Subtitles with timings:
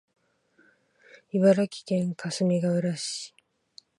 [1.31, 3.35] 茨城県かすみがうら市